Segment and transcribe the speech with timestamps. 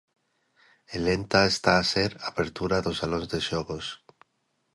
[0.93, 3.85] E lenta está a ser a apertura dos salóns de xogos.